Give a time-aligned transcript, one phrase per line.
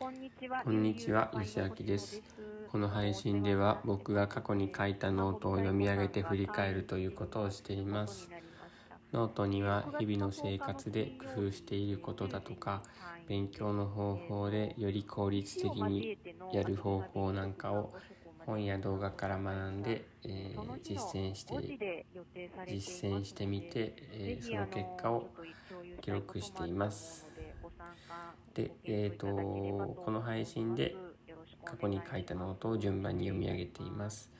[0.00, 2.22] こんにちは、こんにちは、吉明です。
[2.72, 8.30] この配信では僕が過去に書いたノートを読み上げて振り返るということをしています。
[9.12, 12.82] ノートには日々の生活で工夫していることだとか、
[13.28, 16.16] 勉強の方法でより効率的に
[16.50, 17.92] やる方法なんかを
[18.46, 22.06] 本や動画から学んで、えー実践して
[22.66, 25.28] 実践してみて、えーその結果を
[26.00, 27.29] 記録しています。
[28.54, 30.96] で、えー、とこの配信で
[31.64, 34.30] 過去に書いたノートを順番に読み上げています。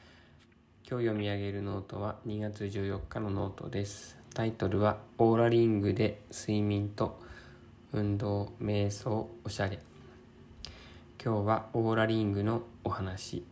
[0.88, 4.18] 今日読み上げるノートは2月14日のノートです。
[4.34, 7.20] タイトルは「オーラリングで睡眠と
[7.92, 9.78] 運動瞑想おしゃれ」
[11.22, 13.44] 今日はオーラリングのお話。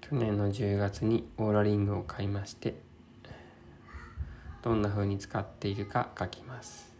[0.00, 2.76] 去年の10月にオーラリングを買いまして
[4.62, 6.95] どんな風に使っているか書きます。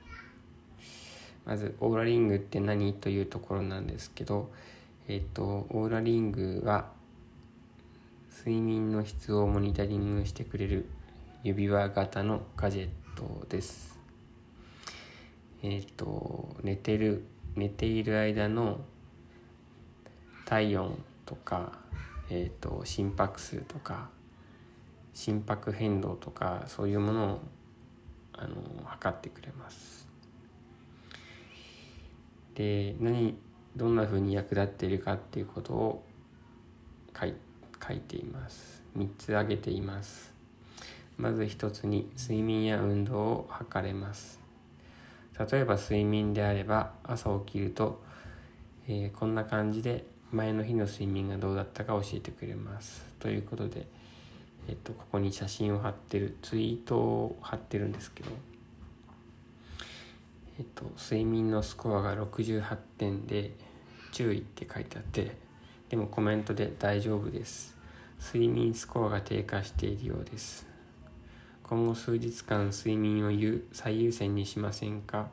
[1.47, 4.51] まずオーラリングって何というところなんですけど
[5.09, 6.89] えっ、とオーラリングは
[8.39, 10.87] 睡眠の質をモニタリングしてくれる
[11.45, 13.97] 指輪型のガジェットです。
[15.63, 18.81] えっ、と寝てる寝ている間の
[20.45, 21.73] 体温とか、
[22.29, 24.09] えー、と心拍数とか
[25.15, 27.41] 心拍変動とかそういうものを
[28.33, 30.06] あの測ってくれます。
[32.57, 33.37] で何
[33.77, 36.05] どんな風に役立っているかっていうことを
[37.19, 37.35] 書い
[37.87, 38.83] 書いています。
[38.99, 40.33] 3つ挙げています。
[41.17, 44.41] まず1つに睡眠や運動を測れます。
[45.39, 48.03] 例えば睡眠であれば朝起きると、
[48.89, 53.05] えーこんな感じで前の日の睡眠がどうだったか教えてくれます。
[53.21, 53.87] ということで
[54.69, 58.31] えっと、ここに写真を貼ってるツイートを貼ってるんですけど、
[60.59, 63.53] えっと、睡眠のスコアが68点で
[64.13, 65.37] 注意って書いてあって
[65.91, 67.77] でもコメントで大丈夫です。
[68.19, 70.67] 睡眠スコアが低下しているようです。
[71.63, 75.29] 今後数日間睡眠を最優先にしませんか？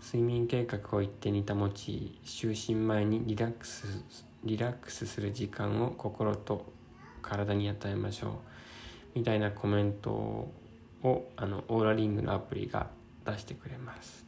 [0.00, 4.04] 睡眠計画を一定に保ち就寝前にリラックス
[4.44, 6.66] リラックスする時間を心と
[7.22, 9.18] 体に与えましょう。
[9.18, 12.88] みたいなコメントをあのオーラリングのアプリが
[13.24, 14.24] 出してくれます。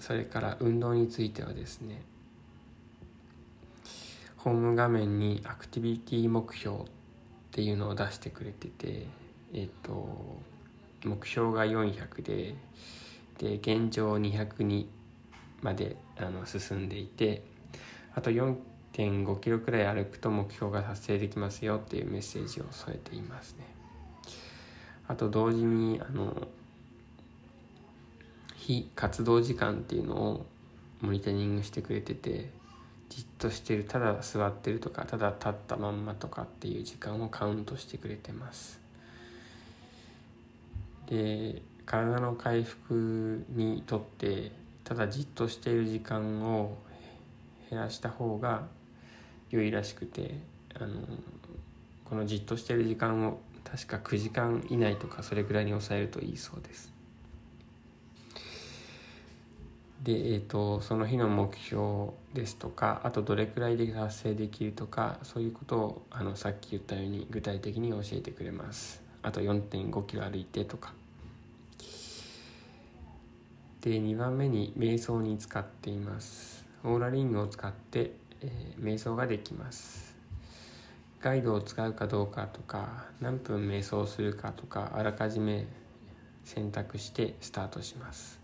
[0.00, 2.02] それから運動についてはですね
[4.38, 6.80] ホーム画面にアクティビティ目標っ
[7.52, 9.06] ていうのを出してくれてて
[9.52, 10.40] えっと
[11.04, 12.54] 目標が400で
[13.38, 14.86] で現状202
[15.62, 17.42] まであの進んでいて
[18.14, 23.66] あと4.5キロくらい歩くと目標が達成できますよっていうメッセージを添えていますね。
[25.08, 26.48] あと同時にあの
[28.60, 30.46] 非活動時間っていうのを
[31.00, 32.50] モニタリングしてくれてて
[33.08, 38.78] じっとしてるただ座ってるとかただ立ったまんまとかっていう時間をカウントしてくれてます。
[41.06, 44.52] で体の回復にとって
[44.84, 46.76] ただじっとしている時間を
[47.70, 48.68] 減らした方が
[49.48, 50.38] 良いらしくて
[50.74, 51.00] あの
[52.04, 56.99] このじっとしている時間を確か9時間以内とかそれぐらいに抑えるといいそうです。
[60.02, 69.02] で、えー、とその日の目標ですとかあとどれくらいで達成できるとかそういうことをあのさっき言ったように具体的に教えてくれます。
[69.22, 70.94] あと4.5キロ歩いてとか。
[73.82, 76.66] で2番目に瞑想に使っています。
[76.84, 80.16] オーラリングを使って、えー瞑想ができます。
[81.20, 85.66] ガイドを使うかどうかとか何分瞑想するかとかあらかじめ
[86.44, 88.39] 選択してスタートします。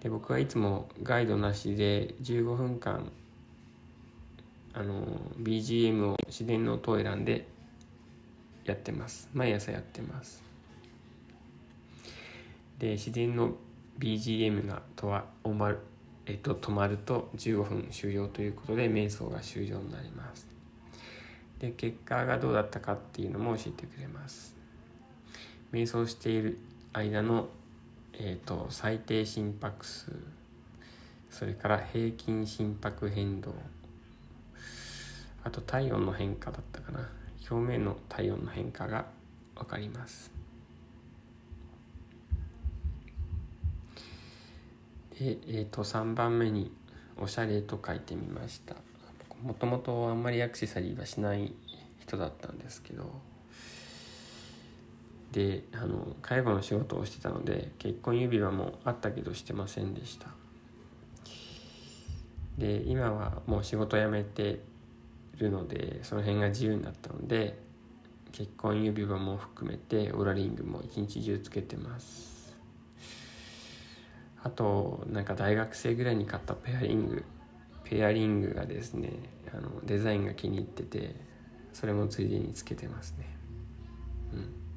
[0.00, 3.10] で僕はいつもガイドなしで15分間
[4.74, 5.04] あの
[5.40, 7.46] BGM を自然の音を選んで
[8.64, 9.28] やってます。
[9.32, 10.42] 毎朝やってます。
[12.78, 13.52] で自然の
[13.98, 15.78] BGM がとは終わる、
[16.26, 20.46] えっと、止まると15分終了ということで瞑想が終了になります。
[21.58, 24.54] で結果がどうだったかっていうのも教えてくれます。
[25.72, 26.58] 瞑想している
[26.92, 27.48] 間の、
[28.18, 30.12] えっと最低心拍数
[31.30, 33.54] それから平均心拍変動
[35.44, 37.08] あと体温の変化だったかな。
[37.50, 39.06] 表面の体温の変化が
[39.56, 40.30] 分かります。
[45.18, 46.70] で、えー、と3番目に
[47.16, 48.76] 「おしゃれ」と書いてみました。
[49.42, 51.54] もともとあんまりアクセサリーはしない
[52.00, 53.10] 人だったんですけど
[55.32, 60.28] であの介護の仕事をしてたので結婚指輪もあったけどしてませんでした。
[62.56, 64.60] で今はもう仕事辞めて
[65.36, 67.58] るのでその辺が自由になったので
[68.32, 72.56] 結婚指輪も含めてオーラリングも一日中つけてます。
[74.42, 77.24] あとなんか大学生ぐらいに買ったペアリング。
[77.84, 79.12] ペアリングがですね
[79.52, 81.14] あのデザインが気に入ってて
[81.72, 83.36] それもついでにつけてますね。
[84.32, 84.67] うん。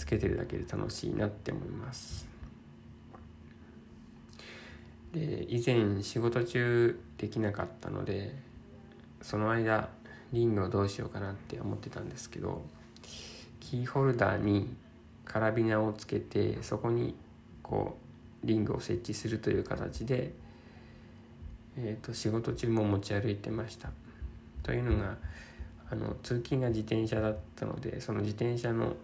[0.00, 2.26] つけてるだけで楽しいなって思います
[5.12, 8.34] で以前仕事中できなかったので
[9.20, 9.90] その間
[10.32, 12.62] リングをどうしようかなって思ってたんですけど
[13.60, 14.74] キーホルダーに
[15.26, 17.14] カラビナをつけてそこに
[17.62, 17.98] こ
[18.42, 20.32] うリングを設置するという形で、
[21.76, 23.90] えーと、仕事中も持ち歩いてました。
[24.62, 25.16] というのが
[25.90, 28.94] あの通勤が自転車だったのでその自転車の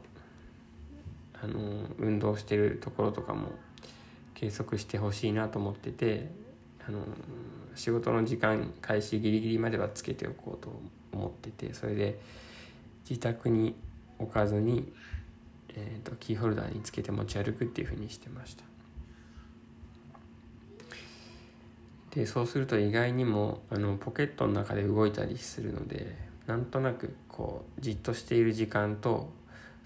[1.42, 3.52] あの運動してるところとかも
[4.34, 6.30] 計測してほしいなと思ってて
[6.86, 7.00] あの
[7.74, 10.70] 仕事の時間開始ギリギリまではつけておこうと
[11.12, 12.18] 思っててそれで
[13.08, 13.74] 自宅に
[14.18, 14.92] 置かずに、
[15.68, 18.64] えーと、キーホルダーにつけて持ち歩くっていうふうにしてました。
[22.10, 26.16] でそうすると意外にもあのポケットの中で動いたりするので
[26.46, 29.28] なんとなくこうじっとしている時間と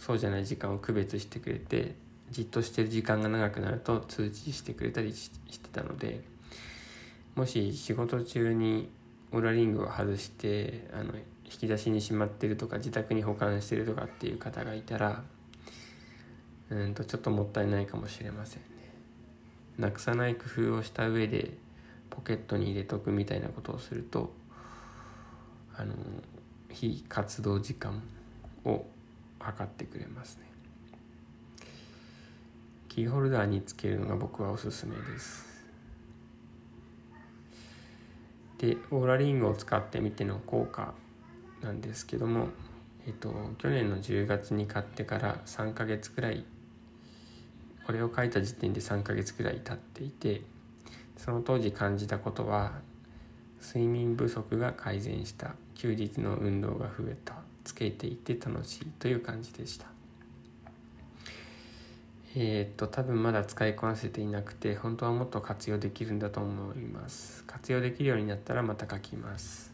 [0.00, 1.94] そうじゃない時間を区別してくれて
[2.30, 6.22] じっとしてる時間が長くなると通知してくれたりしてたので
[7.36, 8.88] もし仕事中に
[9.30, 11.12] オーラリングを外してあの
[11.44, 15.22] 引き出しにしまってるとか自宅に保管してるとかっていう方がいたら
[16.70, 18.66] うんとちょっともったいないかもしれませんね。
[19.78, 21.58] なくさない工夫をした上で
[22.08, 24.32] ポケットに入れとくみたいなことをすると
[25.76, 25.94] あの
[26.70, 28.02] 非活動時間
[28.64, 28.84] を
[29.40, 30.50] 測ってくれますね。
[32.90, 35.48] キーホルダーにつけるのが僕はおすすめです
[38.58, 40.92] でオーラリングを使ってみての効果
[41.62, 42.48] なんですけども、
[43.06, 46.44] えっと、去年の10月に買ってから3ヶ月くらい
[47.86, 50.42] これを書いた時点で3ヶ月くらい経っていて
[51.16, 52.72] その当時感じたことは
[53.62, 57.34] 睡眠不足が改善した休日の運動が増えた
[57.70, 59.86] つけていて楽しいという感じでした。
[62.34, 67.44] えー、っと多分まだ使いこなせていなくて本当はもっと活用できるんだと思います。
[67.46, 69.72] 活用できるようになったらまた書きます。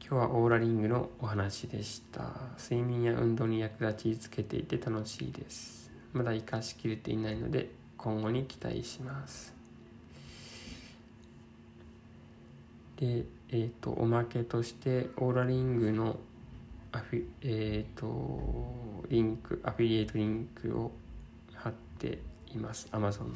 [0.00, 2.32] 今日はオーラリングのお話でした。
[2.58, 5.90] 睡眠や運動に役立ちつけていて楽しいです。
[6.12, 9.54] まだ活かしきれていないので今後に期待します。
[12.96, 16.20] でえーと、おまけとしてオーラリングの
[16.92, 20.92] アフィ、えーと、リンクアフィリエイトリンクを
[21.54, 22.18] 貼って
[22.52, 22.88] います。
[22.92, 23.34] Amazon の。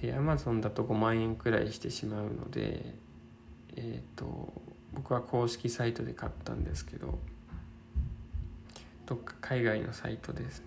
[0.00, 2.94] で Amazon だと5万円くらいしてしまうので
[3.76, 4.52] えっ、ー、と
[4.94, 7.18] 僕は公式サイトで買ったんですけど
[9.06, 10.66] どっか海外のサイトですね。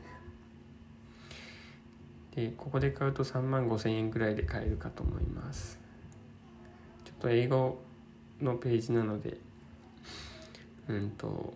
[2.36, 5.80] でここで買うと3万5千円くらいで買えるかと思います。
[7.06, 7.80] ちょっと英語
[8.42, 9.38] のページなので
[10.90, 11.54] うんと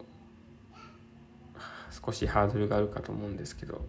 [2.05, 3.85] 少しハードルがあるかと思うんですけど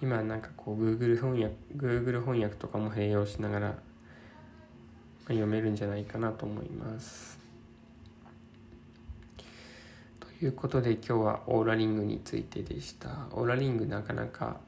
[0.00, 3.74] 今なんかこう Google 翻訳 Google 翻訳とかも併用しながら
[5.28, 7.38] 読めるんじゃないかなと思います。
[10.20, 13.26] ということで今日はオーラリングについてでした。
[13.32, 14.60] オーラリングなかなか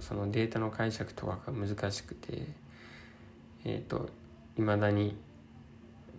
[0.00, 2.46] そのデータの解釈とかが難しくて
[3.64, 4.10] えっ、ー、と
[4.56, 5.16] 未だに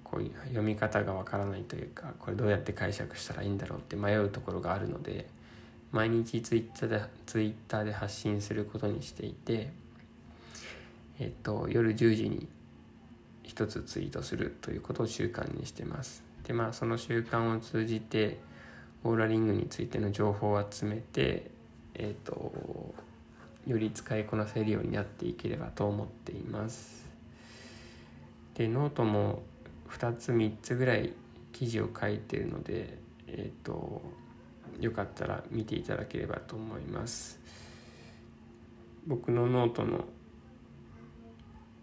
[0.10, 5.28] こう読み方がわからないというかこれどうやって解釈したらいいんだろうって迷うところがあるので
[5.92, 9.72] 毎日ツイッターでツイッターで発信することにしていて、
[11.20, 12.48] えっと、夜10時に
[13.44, 16.24] 一つツイートするということを習慣にしてます。
[16.44, 18.40] でまあその習慣を通じて
[19.04, 21.50] オーラリングについての情報を集めて、
[21.94, 22.94] えっと、
[23.66, 27.08] より使いこなせるようになっていければと思っています。
[28.56, 29.44] でノートも
[29.90, 31.14] 2つ3つぐらい
[31.52, 34.02] 記事を書いてるのでえっ、ー、と
[34.80, 37.40] よかったら見ていただければと思います
[39.08, 40.06] 僕のノートの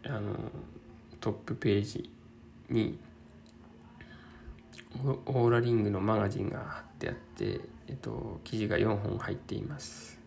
[0.06, 0.34] あの
[1.20, 2.10] トップページ
[2.68, 2.98] に
[5.02, 10.20] オーラリングのマガジンが貼ってあって、えっと、記事が4本入っています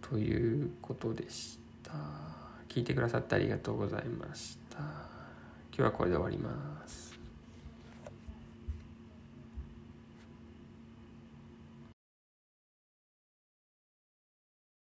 [0.00, 2.37] ということでした。
[2.68, 4.78] 聞いてくださってありがとうございました。
[4.78, 4.88] 今
[5.76, 7.17] 日はこれで終わります。